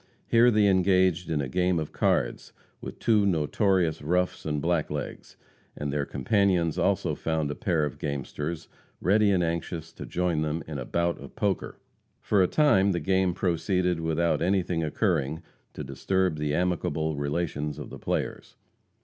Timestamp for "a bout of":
10.79-11.35